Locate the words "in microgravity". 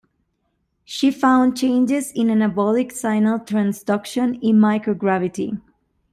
4.41-5.59